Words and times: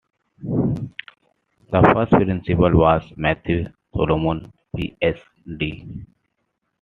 The 0.41 0.89
first 1.93 2.11
principal 2.13 2.71
was 2.75 3.13
Matthew 3.17 3.67
Solomon, 3.93 4.51
PhD. 4.75 6.07